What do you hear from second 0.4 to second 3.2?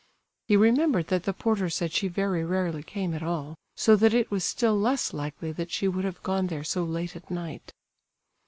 He remembered that the porter said she very rarely came